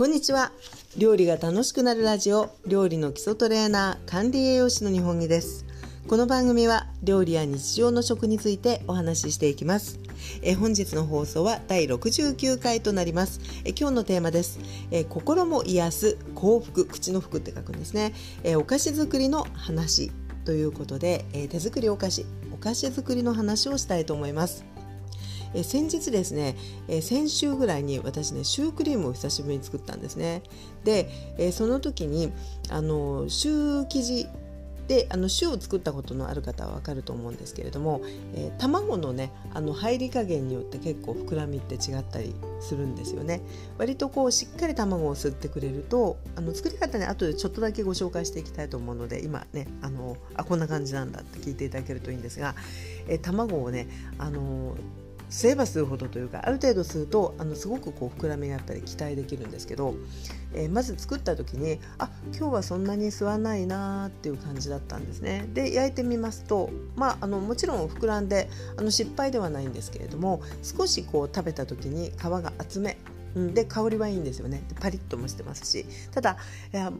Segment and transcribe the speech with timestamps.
[0.00, 0.50] こんにちは。
[0.96, 5.66] 料理が楽しくなるラジオ料理の基礎トレーナー管理栄養士の日本木です。
[6.08, 10.00] この番組は料理や日常の食についてお話ししていきます。
[10.40, 13.40] え本日の放送は第69回となります。
[13.66, 14.58] え今日のテーマです。
[14.90, 18.14] え心も癒す幸福口の福って書くんですね。
[18.42, 20.12] えお菓子作りの話
[20.46, 24.64] ということでえ手作りお菓子お菓子作りの話をしたいと思います。
[25.54, 26.56] え先日ですね、
[26.88, 30.42] え先週ぐらいに私ねシュークリームを久しぶりに作ったんですね。
[30.84, 32.32] で、えその時に
[32.68, 34.26] あのシュー生地
[34.90, 38.00] であのシューを作ったことのある方は分かると思うんですけれども、
[38.34, 43.40] えー、卵のねあの入り加減によって結構膨らみって違ったりするんですよね。
[43.78, 52.56] 割とこうしっかり卵を吸ってくれるとあの作り方ね後でちょっとだけご紹介していきたいと思うので今ねあのあこんな感じなんだって聞いていただけるといいんですが、
[53.06, 53.86] えー、卵をね
[54.18, 54.74] あの
[55.30, 59.94] 吸えば吸うほどというかある程度吸うとあのすごくこう膨らみがやっぱり期待できるんですけど、
[60.52, 65.48] えー、まず作った時にあ今日はそんなに吸わないなっていう感じだったんですね。
[65.54, 72.98] で焼いてみますとまああのもちろん膨らんであの失敗ではないんですけれども少しこう食べた時に皮が厚め
[73.34, 74.62] で香りはいいんですよね。
[74.80, 75.86] パリッともしてますし。
[76.12, 76.36] ただ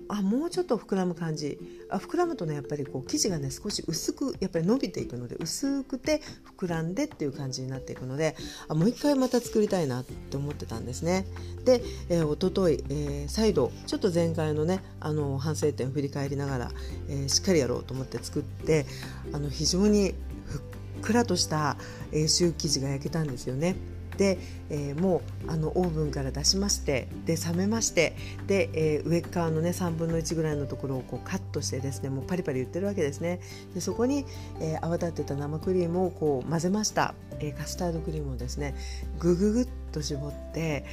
[0.09, 1.59] あもうちょっと膨らむ感じ。
[1.91, 6.21] あ膨らむとねやっぱりこう生地がね少し薄くやっぱり伸びていくので薄くて
[6.57, 8.37] 膨らんでっていう感じになっていくので
[8.69, 11.27] あもう一回また作りたいなって思ってたんですね。
[11.65, 16.71] で、えー、一昨日、えー、再度ちょっと前回のねあの反省点を振り返りながら、
[17.09, 18.87] えー、しっかりやろうと思って作って
[19.33, 20.15] あの非常に
[20.47, 20.63] ふっ
[21.03, 21.77] くらとした、
[22.13, 23.77] えー、シュー生地が焼けたんですよね。
[24.21, 24.37] で、
[24.69, 28.15] えー、もうあのオーブンから出しましてで冷めまして
[28.47, 33.41] で、えー、上側のね3分の1ぐらいのところをこうカットしてですねもうパリパリ言ってるわけですね。
[33.73, 34.27] でそこに、
[34.61, 38.75] えー、泡立てた生クリームをこう混ぜました、えー、カスタードクリームをですね
[39.19, 40.85] ぐぐぐっと絞って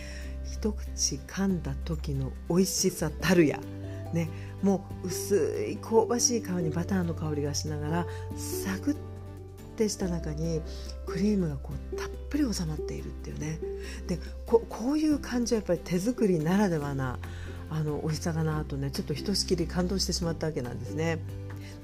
[0.45, 3.59] 一口噛んだ時の美味しさたるや。
[4.13, 4.30] ね
[4.63, 8.06] もう薄い香ばしい皮にバターの香りがしながら
[8.38, 8.97] サクッ
[9.77, 10.61] てした中に
[11.05, 13.59] クリームがこうたっぷり収まっているっていうね
[14.07, 14.61] でこ
[14.91, 17.19] ういう感じはやっぱり手作りならではな
[17.69, 21.19] あの美味しさだなとねちょっとひとしきり感動してしまったわけなんですね。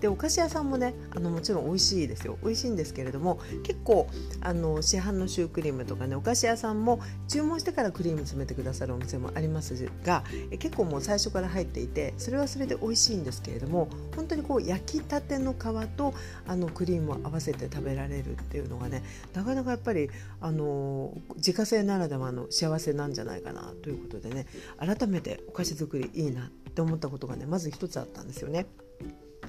[0.02, 4.08] でお菓子屋さんもねあのもちろん美味しいですよ美味しいんですけれども結構
[4.42, 10.24] あの市販のシュークリームとかねお菓子屋さんも注文してからクリーム詰めてくださるお店もありますが
[10.60, 16.14] 結構もう最初から入っていてそれはそれで美味しいんですけれども本当にこう焼きたての皮と
[16.48, 20.10] あのクリームを合わせて食べられるっていうのがねなかなかやっぱり
[20.42, 24.46] あの自家製ならではの幸せなんじゃないかなということでね
[24.78, 28.66] 改めてお菓子作りいいなって思ったことがねまず一つあったんですよね。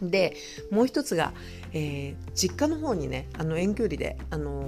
[0.03, 0.37] で
[0.71, 1.33] もう一つが、
[1.73, 4.67] えー、実家の方にねあの遠距離で、あの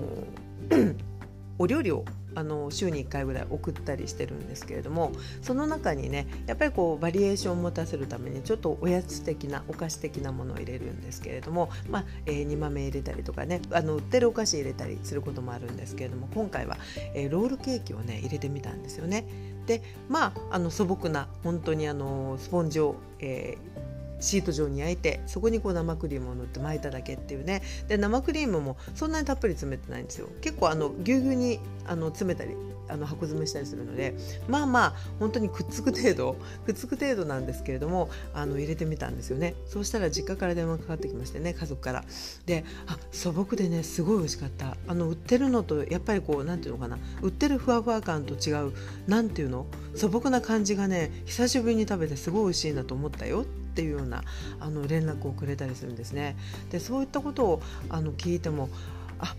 [1.58, 2.04] お料理を
[2.36, 16.76] あの週に1回ぐらい送ったりしてるんですけれどもその中にねやっぱりこうバリエーションを持たせるためにちょっとおやつ的なお菓子的なものを入れるんですけれども、まあえー、煮豆入れたりとかねあの売ってるお菓子入れたりすることもあるんですけれども今回は、
[17.14, 19.24] えー、ロールケーキをね入れてみたんですよね。
[19.66, 23.75] でまああの素朴な本当にあのスポンジを、えー
[24.20, 27.62] シート状に焼いてそこにこう生クリームを塗って巻いただけっていうね。
[27.88, 30.28] で生クリームもそんなにたっぷり詰めてないんですよ。
[30.40, 32.56] 結構あのぎゅうぎゅうにあの詰めたり
[32.88, 34.14] あの箱詰めしたりするので
[34.48, 39.54] まあまあ本当にくっつく程度くっつく程度なんですけれどもあの入れてみたんですよね。
[39.66, 42.04] そうしたら実家から電話かかってきましてね家族から。
[42.46, 44.76] であ素朴でねすごい美味しかった。
[44.86, 46.98] あの売ってるのとやっぱりこうなんていうのかな。
[47.22, 48.72] 売ってるふわふわ感と違う
[49.06, 49.66] なんていうの？
[49.94, 53.44] 素朴な感じがね久しぶりに食べてすごい美味しいなと思ったよ。
[53.76, 54.24] っていうような
[54.58, 56.34] あの連絡をくれたりするんですね。
[56.70, 58.70] でそういったことをあの聞いても
[59.18, 59.34] あ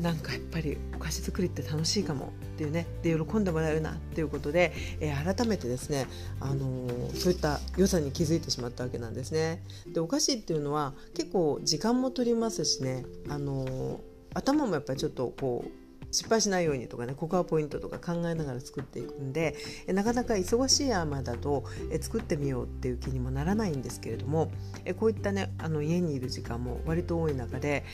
[0.00, 6.06] なんかやっぱりお菓子作りって楽しいかもっていうねで喜んでもらえるなっていうことで、えー、改めてですね、
[6.40, 9.62] あのー、そういった良さに気づいてしまったわけなんですね。
[9.92, 13.98] でお菓子っていうのは結構時間も取りますしね、あのー、
[14.34, 15.79] 頭もやっぱりちょっとこう
[16.10, 19.56] 失敗しないようにとかねここはポイントとか考えながら作っていくんで
[19.88, 21.64] なかなか忙しい山だと
[22.00, 24.50] 作ってみようっていう気にもならないんですけれども
[24.98, 27.84] こういったねあの家にいる時間も割と多い中で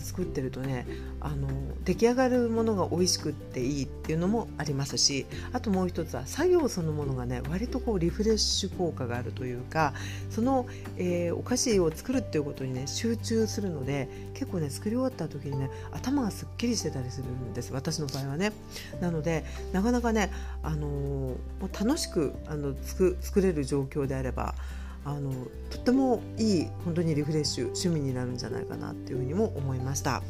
[0.00, 0.86] 作ってるとね
[1.20, 1.48] あの
[1.84, 9.94] 出来上がるものが美味しくっていいっていうのもありますしあともう一つは作業そのものがね割とこうリフレッシュ効果があるというか
[10.30, 10.66] その、
[10.96, 17.72] えー、お菓子を作るっていうことにね集中するので結構ね作り終わった時にね頭がすっきりしてたりするんですです。
[17.72, 18.52] 私の場合はね。
[19.00, 20.30] なのでなかなかね、
[20.62, 24.54] あのー、楽しくあの作作れる状況であれば
[25.04, 25.30] あの
[25.70, 30.22] とってもいい本当にリフレッシュ趣味になるんじゃないかなっていうふうにも思いました。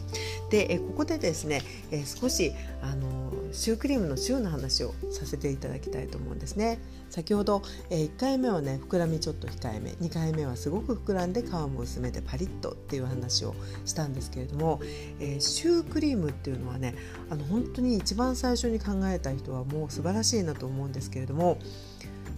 [0.51, 6.79] でえここでですねえ少しあのシュークリームのシューの話をさせていただきたいと思うんですね。
[7.11, 13.55] 先ほどえ1回目はね膨らみちょっと控えめ2回目はすごく膨らんで皮も薄めてパリッとっていう話を
[13.85, 14.81] したんですけれども、
[15.21, 16.97] え、シュークリームっていうのはね
[17.31, 21.59] あの本当に一番最初に考えた人はもう素晴らしいなと思うんですけれども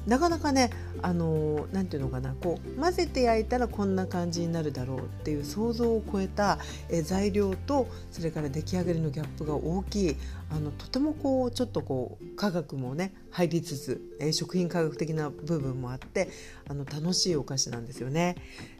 [0.06, 0.70] なかなかね
[1.02, 6.58] あのなんていうのかなこう混ぜて焼いたらこんな感じになるだろうっていう想像を超えた
[6.88, 10.16] え材料とそれから出来上がりのギャップが大きい
[10.50, 16.30] あのとてもこうちょっとこう科学もね入りつつ、え食品科学的な部分もあって
[16.66, 18.34] あの楽しいお菓子なんですよね。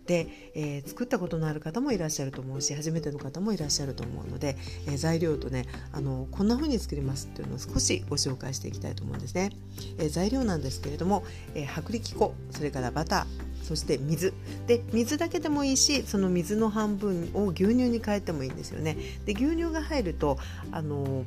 [0.07, 4.57] で、えー、作ったことのある方もいらっしゃると思うし初めての方もいらっしゃると思うので、
[4.87, 9.51] えー、材料とねあのこんな風に作りますっていうのを少しご紹介していきたいと思うんですね。
[9.99, 11.23] え、材料なんですけれども、
[11.55, 14.33] え薄力粉それからバターそして水
[14.69, 20.39] で水だけでもいいしその水の半分を牛乳に変えてもいいんですよねで牛乳が入ると
[20.71, 21.25] あの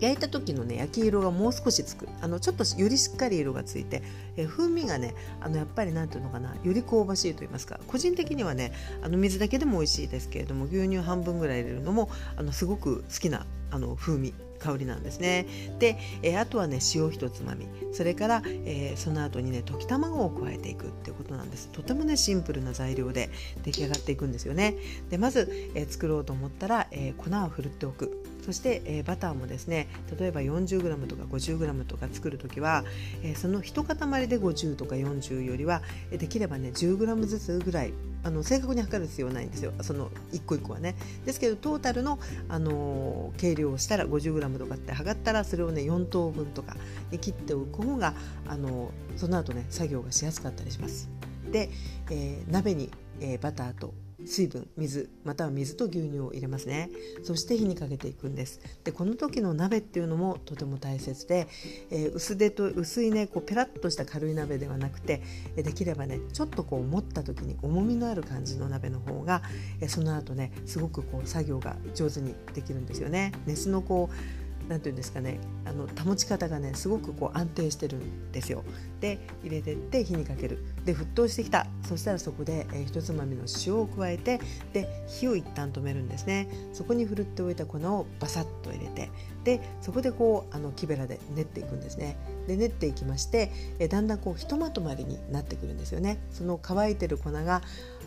[0.00, 2.08] 焼いた時のね焼き色がもう少しつく。
[2.20, 4.02] あのちょっとよりしっかり色がついて
[4.36, 7.80] え風味がねあのやっぱり何ていうのかなより香ばしいと言いますか。
[7.86, 8.72] 個人的にはね
[9.02, 15.46] あの水だけでも美味しいですけれども牛乳半分ぐらい入れるのもあのすごく好きなあの風味香りなんですね。
[15.78, 21.68] で、えー、あとはね塩一つまみそれから、えー、その後にね溶き卵を加えていくっていうことなんです。
[21.68, 23.30] とてもねシンプルな材料で
[23.62, 24.74] 出来上がっていくんですよね。
[25.10, 28.22] でまず、えー、作ろうと思ったら、え粉をふるっておく。
[28.46, 29.88] そして、えー、バターもですね
[30.20, 32.84] 例えば 40g とか 50g とか作る時は、
[33.24, 33.96] えー、その一塊
[34.28, 35.82] で50とか40よりは
[36.12, 37.92] できればね 10g ずつぐらい
[38.26, 42.18] あの正確に測る必要はないんですよその一個一個はねですけどトータルの、
[42.48, 46.76] あのー、計量をしたら 50g とかって測ったらそれをね4等分とか
[47.12, 48.14] に切っておく方が、
[48.48, 51.08] あのー、その後ね作業がしやすかったりします。
[51.52, 51.70] で、
[52.10, 52.90] えー、鍋に、
[53.20, 53.94] えバターと
[54.26, 56.90] 水分水または水と牛乳を入れますね。
[57.22, 58.60] そして火にかけていくんです。
[58.84, 61.46] でこの時の鍋っていうのもとても大切で、
[61.90, 65.22] えー、薄手と薄いねこうペラッとした軽い鍋ではなくて
[65.56, 69.42] できればねちょっとこう持った時に重みのある感じの鍋の方が、
[69.88, 73.32] その後ねすごくこう作業が上手にできるんですよね。
[73.46, 78.64] 熱のこう何て言うんですかねあの保ち方がねすごくこう安定してるんですよ。
[79.00, 80.64] で入れてって火にかける。
[80.84, 81.66] で沸騰してきた。
[81.86, 84.40] そしたらそこで、えー、ひとつまみの塩を加えて
[84.72, 86.48] で火を一旦止めるんですね。
[86.72, 89.10] そこにふるっておいた粉をバサッと入れて
[89.44, 92.16] でそこでこうあの木べらで練っていくんですね。
[92.46, 96.18] で練っていきまして、えー、だんだんこうひとまとまりになってくるんですよね。
[96.30, 97.62] その乾いてる粉が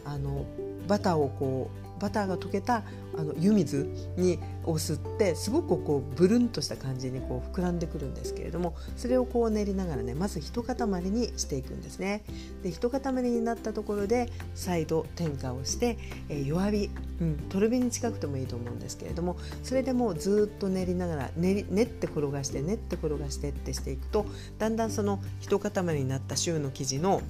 [0.05, 0.45] あの
[0.87, 2.83] バターをこうバターが溶けた
[3.17, 12.23] あの湯水にを吸ってすごくこうブルンとした感じにこう膨らんでくるんですけれどもそれをこう練りながらねまず一塊にしていくんですね。
[12.63, 15.97] で一塊になったところで再度点火をして、
[16.29, 16.89] えー、弱火、
[17.21, 24.25] うん、とろ火に近くてもいいと思うんですけれどもそれでもうずっと練りながら練り練って転がして練って転がしてってしていくと
[24.57, 27.21] だんだんその一塊になったシューの生地の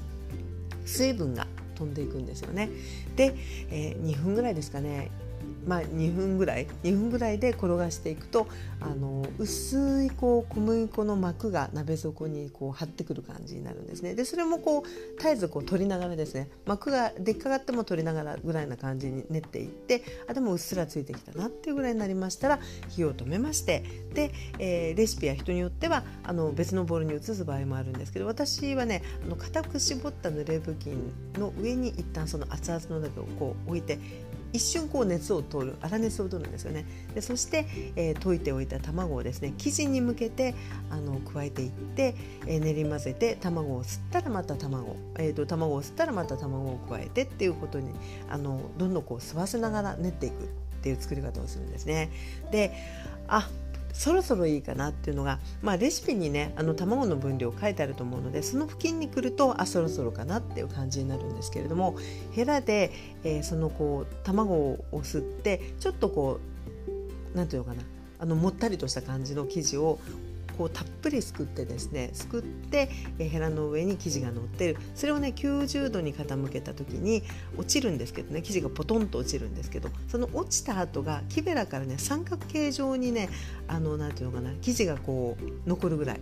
[0.86, 1.48] 水分が
[1.80, 2.70] 飛んでいくんですよね。
[3.16, 3.34] で、
[3.72, 5.10] えー、2分ぐらいですかね
[5.68, 8.48] まあ、2分ぐらい2分ぐらいで転がしていくと
[8.80, 14.16] あの薄いこう小麦粉の膜が鍋底にこう張ってくる感じになるんですね。
[14.16, 16.50] でそれもこう絶えずこう取りながらですね。
[16.66, 22.60] 膜が出来上がっても取りながらぐらいな感じに練っていってあでもうっすらついてきたなっていうぐらいになりましたら
[22.90, 23.84] 火を止めまして。
[24.14, 34.00] で、えー、レシピは人によってはあの別のボウルに移す場合もあるんですけど私はねあの固く絞った濡れ布巾の上に一旦その熱々の鍋をこう置いて
[34.54, 37.66] 一瞬こう熱を通る粗熱を取るんですよねでそして、
[37.96, 40.56] えー、溶いておいた卵をですね生地に向けて
[40.90, 42.16] あの加えていって、
[42.48, 47.92] えー、練り混ぜて卵を吸ったらまた卵、えーと、卵を吸ったらまた卵を加えてっていうことに
[48.30, 52.10] あのどんどんこう吸わせながら練っていくっていう作り方をするんですね。
[52.52, 52.74] で
[53.28, 53.48] あ
[53.94, 61.98] そろそろいいかなっていうのが、まあ、レシピにねあの卵の分量書いてあると思うのでその付近に来るとあそろそろかなっていう感じになるんですけれども
[62.32, 62.92] ヘラで、
[63.24, 66.40] えー、そのこう卵を吸ってちょっとこ
[67.34, 67.84] う何て言うのかな
[68.20, 70.00] あのもったりとした感じの生地を
[70.60, 72.88] こうたっぷりすくってですねすくって
[73.18, 74.78] ヘラの上に生地が乗ってる。
[74.94, 77.24] それをね90度に傾けた時に
[77.56, 83.30] 落ちるんですけどね生地がポトンと落ちるんですけどその落ちた後が木べらからね三角形状にね
[83.70, 86.20] あのなんて言うのかな生地がこう残るぐらい。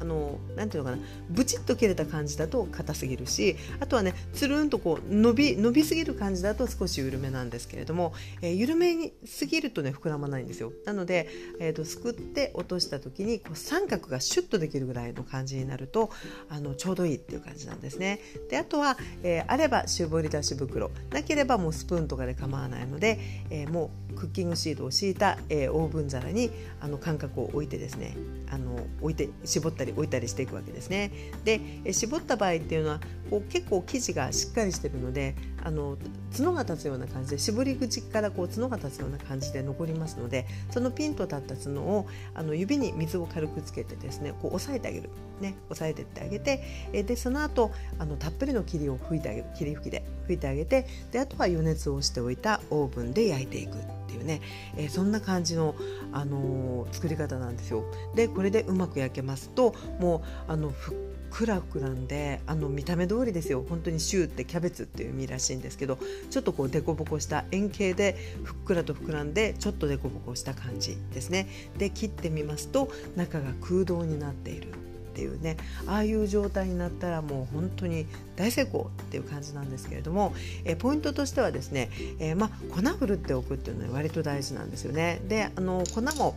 [0.00, 8.12] あのなんていうのかなブチッと切れた感じだと硬すぎるしあとはねつるんとこう伸び伸びすぎる感じだと少し緩めなんですけれども、
[8.42, 10.72] えー、緩めにすぎるとね膨らまないんですよ。
[10.84, 11.28] なので、
[11.60, 16.10] えーと、すくって落とした時にこう三角がシュッとできるぐらいの感じになると
[16.48, 18.20] あのちょうどいいっていう感じなんですね。
[18.50, 20.90] であとは、えー、あれば絞り出し袋。
[21.10, 23.18] なければもうスプーンとかで構わないので、
[23.50, 26.50] えー、もうクッキングシートを敷いた、えー、オーブン皿に
[26.80, 28.16] あの間隔を置いてですね
[28.50, 31.10] あの置いて絞ったり置いたりしていくわけですね。
[31.44, 35.98] で絞った場合っていうのはこう結構生地がしっかりしてるのであの
[36.36, 49.48] 角が立つような感じで絞り口からこう角が立つような感じで残りますのでそのピンと立った角をあの指に水を軽くつけてですねこう押さえてあげる、ね、押さえてってあげてえでその後あのたっぷりの霧を吹いてあげる。
[49.56, 53.97] 霧吹きで吹いてあげてであとは余熱をしておいたオーブンで焼いていく。
[54.08, 54.40] っていうね、
[54.76, 55.74] えー、そんな感じの、
[56.12, 57.84] あのー、作り方なんですよ。
[58.14, 60.94] でこれでうまく焼けますともうあのふっ
[61.30, 63.64] くら膨らんであの見た目通りですよ。
[63.68, 65.98] 本当にシューってキャベツっていう意味らしいんですけど
[66.30, 71.48] ちょっとこうデコボコした円形でふっくらと膨らんでちょっとデコボコした感じですね。
[71.76, 74.87] で切ってみますと中が空洞になっている。
[75.18, 75.56] っていうね
[75.88, 78.06] ああいう状態になったらもう本当に
[78.36, 80.32] 大成功っていう感じなんですけれども、
[80.64, 85.20] えポイントとしてはですね、えー、ま粉ふるっておくっていうのは割と大事なんですよね。
[85.26, 86.36] であの粉も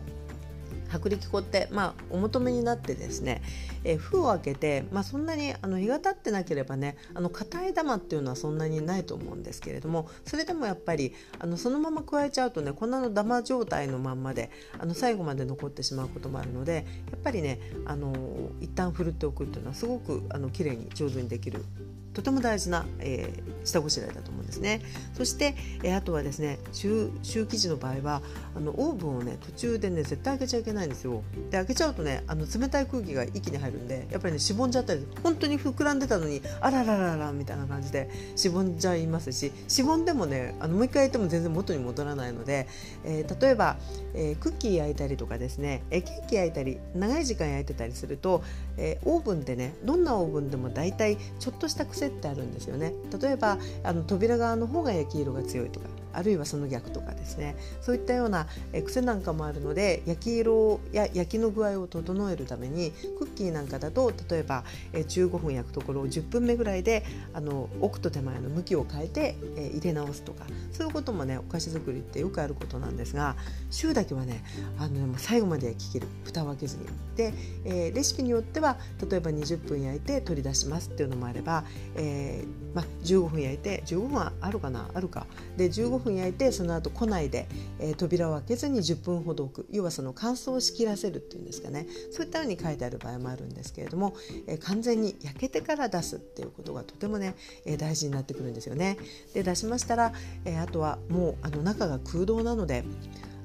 [0.92, 3.42] 薄力粉って、まあ、お求めになってですね、
[3.84, 18.12] えー、封を開けて、まあ、そんなにあの日が経ってなければねあの硬い玉っていうのはそんなにないと思うんですけれどもそれでもやっぱりあのそのまま加えちゃうとね粉のダマ状態のまんまであの最後まで残ってしまうこともあるのでやっぱりねあの
[18.60, 21.64] 一旦ふるっておくっていうのはすごくあの綺麗に上手にできる
[22.14, 24.82] とても大事な、えー、下ごしらえだと思うんですね。
[25.14, 28.22] そして、えー、あとはですねシュー生地の場合は
[28.54, 31.22] あのオーブンをね途中でね絶対開けちゃいけないんですよ。
[31.50, 42.68] で開けちゃうとねあの冷たい空気が一気に入るんでやっぱりねしぼんじゃったり本当に膨らんでたのにあららららみたいな感じでしぼんじゃいますししぼんでもねあのもう一回焼いても全然元に戻らないので、
[43.04, 43.76] えー、例えば、
[44.14, 48.42] えー、クッキー焼いたりとかですね、えー、ケーキ焼いたり長い時間焼いてたりすると、
[48.76, 52.94] えー、オーブンでねどんなオーブンでも大体ちょっとした癖ってあるんですよね。
[53.20, 57.56] 例えばあの扉側の方が焼き色が強いとかあるいはその逆とかですね。
[57.80, 58.46] そういったような
[58.84, 73.36] 癖なんかもあるので焼き色や焼きの具合を整えるためにクッキーなんかだと例えば15分焼くところを10分目ぐらいであの奥と手前の向きを変えて入れ直すとかそういうこともねお菓子作りってよくあることなんですが
[73.70, 74.44] シューだけはね
[74.78, 76.08] あの最後まで焼き切る。
[76.24, 76.86] 蓋を開けずに。
[77.16, 78.76] で、え、レシピによっては
[79.08, 81.64] 例えば20分焼いて取り出しますっていうのもあれば、
[81.94, 84.88] えーまあ、15分焼いて15分はあるかな？
[84.94, 85.26] あるか。
[85.56, 87.48] で15分焼いてその後庫内で、
[87.78, 89.66] えー、扉を開けずに10分ほど置く。
[89.70, 91.86] 要はその乾燥しきらせるっていうんですかね。
[92.10, 94.14] そういったように書いてある場合もあるんですけれども、
[94.46, 98.96] えー、完全に焼けてから出すっていうことがとてもね、えー、大事になってくるんですよね。
[99.34, 100.12] で出しましたら、
[100.44, 102.84] えあとはもうあの中が空洞なので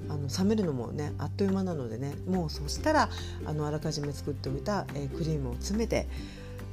[0.10, 2.15] あの冷めるのもねあっという間なのでね。
[2.27, 3.10] もうそしたら
[3.46, 6.07] あのあらかじめ作っておいた、えクリームを詰めて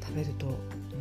[0.07, 0.47] 食べると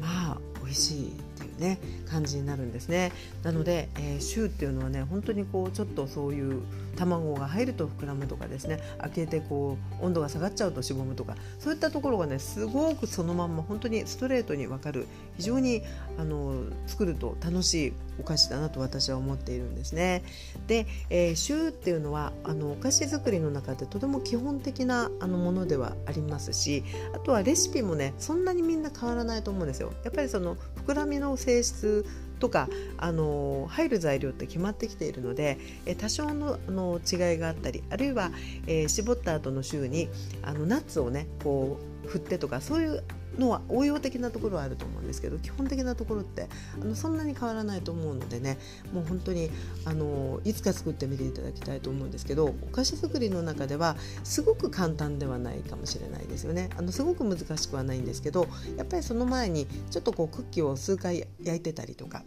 [0.02, 1.14] まあ美味しい
[1.60, 1.80] ね
[2.10, 3.12] 感じになるんですね
[3.44, 6.62] なので、えー、シューっていうのはね本当にこうちょっとそういう
[6.96, 15.08] 卵が入ると膨らむとかですね開けてこう温度が下がっちゃうとしぼむとかそういったところがねすごくそのまんま本当にストレートに分かる
[15.38, 15.82] 非常に
[16.18, 16.54] あの
[16.86, 20.24] 作ると楽しいお菓子だなと私は思っているんですね。
[20.68, 26.84] で、えー、シューっていうのはあのお菓子作りの中でとても基本的なあのものではありますし
[27.16, 29.94] あとはレシピもねそんなにみんな変わらないと思うんですよ。
[30.04, 30.56] やっぱりその
[30.86, 32.06] 膨らみの性質
[32.40, 32.68] とか
[32.98, 38.32] あの入る材料って決まってきているので、え多少のの違いがあったりあるいは、
[38.68, 40.10] えー、絞った後の週に
[40.42, 43.04] あのナッツをねこう振ってとかそういう
[43.38, 46.48] のは応用的なところはあると思うんですけど基本的なところって
[46.80, 48.58] あのそんなに変わらないと思うのでね
[48.94, 49.50] もう本当に
[49.86, 56.70] あのいつか作ってみていただきたいと思うんですけどお菓子作りの中ではすごく簡単ではないかもしれないですよね。
[56.78, 62.24] あのすごく難しくはないんですけどやっぱりその前にちょっとこうクッキーを数回焼いてたりとか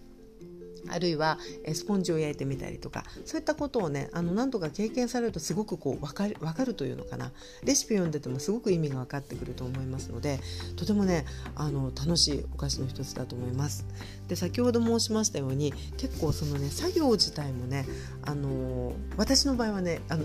[0.91, 1.39] あるいは
[1.73, 7.33] スポンジを焼いてみたりとかそういったことをねあの何とか経験されるとすごくこう分かる分かるというのかな
[7.65, 10.41] レシピ読んでてもすごく意味が分かってくると思いますので
[10.77, 11.25] とてもね
[11.55, 13.87] あの楽しいお菓子の一つだと思います。
[14.29, 17.87] で先ほど申しましたように結構そのね作業自体もね、
[18.23, 20.25] あのー、私の場合はねあの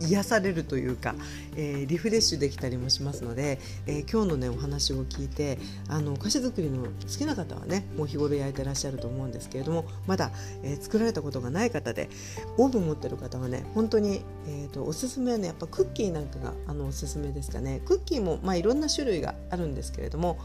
[0.00, 1.14] 癒されるというか、
[1.56, 10.30] えー、リフレッシュできたりもしますので、え今日のねお話を聞いてあのお菓子作りの好きな方はねもう日頃焼いてらっしゃると思うんですけれどもまだ、
[10.62, 12.08] え作られたことがない方で
[12.56, 17.80] オーブン持ってる方はね本当に、えーと、おすすめはねやっぱクッキーなんかがあのおすすめですかね。
[17.86, 20.38] クッキーも、まあ、いろんな種類があるんですけれども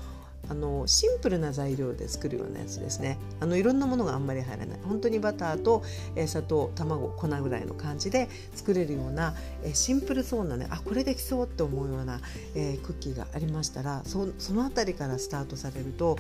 [0.50, 3.18] あのシンプルな材料で作るようなやつですね。
[3.40, 4.80] あのいろんなものがあんまり入らない。
[4.84, 5.84] 本当にバターと、
[6.16, 12.20] えー、砂糖卵粉ぐらいの感じで作れるような、えー、シンプルそうなねあこれできそうって思うような、
[12.56, 16.18] えー、クッキーがありましたらそその辺りからスタートされると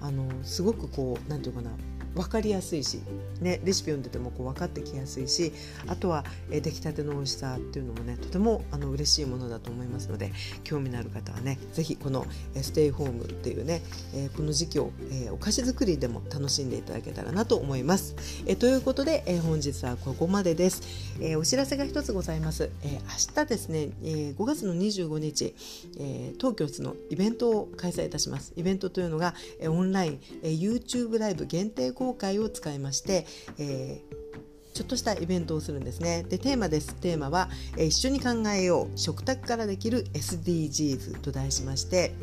[0.00, 1.76] あのすごくこう何て言うかな
[2.14, 3.00] 分かりやすいし、
[3.40, 5.52] ね、レシピ読んでてもこう分かってきやすいし
[5.86, 10.32] あとは、え出来たての美味しさっていうのもねとてもあの嬉しいものだと思いますので
[10.64, 13.82] 興味のある方はね是非このえステイホームっていうね、
[14.14, 18.16] えこの時期を、えお菓子作りでも楽しんでいただけたらなと思います。
[18.46, 20.82] えということで、え本日はここまでです。
[21.20, 22.70] えお知らせが一つございます。
[22.82, 25.54] え明日ですね、え5月の25日、
[25.98, 28.52] え東京室のイベントを開催いたします。
[28.56, 33.26] イベントというのが、えオンライン、え YouTube ライブ限定公開を使いまして、
[33.58, 36.22] えー、ちょっとしたイベントをするんですね。
[36.22, 36.94] でテーマです。
[36.94, 42.14] テーマは、えー、一緒に考えよう食卓からできる SDGs と題しまして、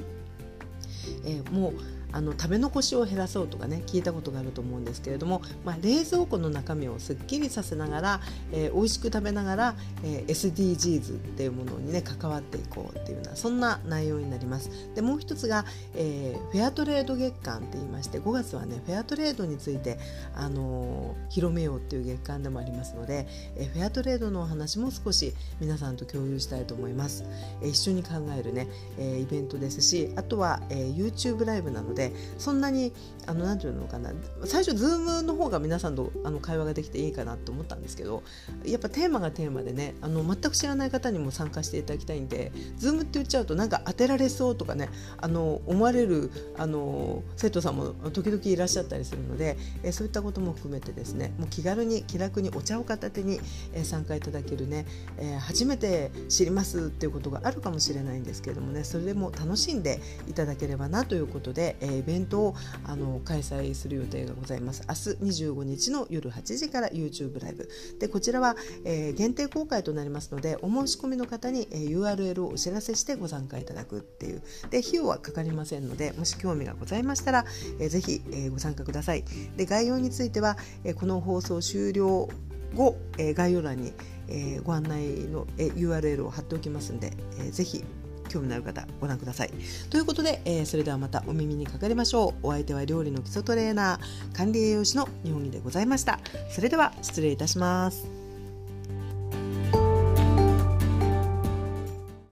[1.26, 1.74] えー、もう
[2.18, 8.22] あの食べ残しを減らそうとかね聞いたことがあると思うんですけれども、まあ、冷蔵庫の中身をすっきりさせながら、
[8.52, 14.72] えー、美味しく食べながら、えー、SDGs っていうものにね関わっていこうっていうようなそんな内容になります。
[14.96, 20.00] でもう一つが、えー、フェアトレード月間って言いまして5月はねフェアトレードについて、
[20.34, 27.26] あのー、広めようっていう月間でもありますので、えー、フェアトレードのお話も少し皆さんと共有したいと思います、
[27.62, 32.07] えー、一緒に考えるね、えー、イベントですしあとは、えー、YouTube ライブなので
[32.38, 32.94] そんなに
[33.26, 34.12] あのなんていうのかな
[34.46, 38.24] 最初 Zoom の方が皆さんとあの会話ができていいかなと思ったんですけど
[38.66, 53.40] やっぱテーマがテーマでねあの全く知らない方にも参加していただきたいんで Zoom って言っちゃうとなんか当てられそうとかねあの思われるあの生徒さんも時々いらっしゃったりするので、えそういったことも含めてですねもう気軽に気楽にお茶を片手に、
[53.74, 54.86] え参加いただけるね、
[55.18, 64.84] え、初めて知りますっていうことがあるかもしれないんですけどもねそれでも楽しんでいただければなということで、ー、イベントをあの開催する予定がございます。
[64.88, 64.94] 明
[65.30, 67.70] 日25日の夜8時から YouTube ライブ。
[68.00, 74.42] でこちらは、えー、限定公開となりますのでお申し込みの方に、えー、URL をお知らせしてご参加いただくっていう。
[74.70, 77.46] で費用はかかりませんのでもし興味がございましたら、
[77.80, 79.24] えー、ぜひ、えー、ご参加ください。
[79.56, 82.30] で概要については、えー、この放送終了
[82.76, 83.94] 後、えー、概要欄に、
[84.28, 87.84] えー、ご案内の、えー、URL を貼っておきますので、えー、ぜひ
[88.28, 89.52] 興味のある方ご覧ください。
[89.90, 92.48] ということで、えー、それではまたお耳にかかりましょう。
[92.48, 96.20] お相手は料理の基礎トレーナー管理栄養士の日本木でございました。
[96.50, 98.27] それでは失礼いたします。